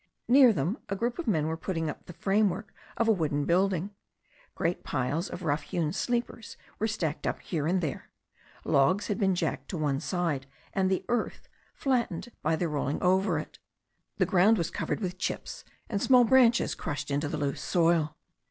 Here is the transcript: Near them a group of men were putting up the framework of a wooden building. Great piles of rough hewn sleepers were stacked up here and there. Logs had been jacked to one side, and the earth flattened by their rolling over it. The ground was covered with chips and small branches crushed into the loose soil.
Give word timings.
Near 0.27 0.51
them 0.51 0.79
a 0.89 0.95
group 0.95 1.19
of 1.19 1.27
men 1.27 1.45
were 1.45 1.55
putting 1.55 1.87
up 1.87 2.07
the 2.07 2.13
framework 2.13 2.73
of 2.97 3.07
a 3.07 3.11
wooden 3.11 3.45
building. 3.45 3.91
Great 4.55 4.83
piles 4.83 5.29
of 5.29 5.43
rough 5.43 5.61
hewn 5.61 5.93
sleepers 5.93 6.57
were 6.79 6.87
stacked 6.87 7.27
up 7.27 7.39
here 7.39 7.67
and 7.67 7.81
there. 7.81 8.09
Logs 8.65 9.09
had 9.09 9.19
been 9.19 9.35
jacked 9.35 9.69
to 9.69 9.77
one 9.77 9.99
side, 9.99 10.47
and 10.73 10.89
the 10.89 11.05
earth 11.07 11.47
flattened 11.75 12.29
by 12.41 12.55
their 12.55 12.69
rolling 12.69 12.99
over 13.03 13.37
it. 13.37 13.59
The 14.17 14.25
ground 14.25 14.57
was 14.57 14.71
covered 14.71 15.01
with 15.01 15.19
chips 15.19 15.63
and 15.87 16.01
small 16.01 16.23
branches 16.23 16.73
crushed 16.73 17.11
into 17.11 17.27
the 17.27 17.37
loose 17.37 17.61
soil. 17.61 18.17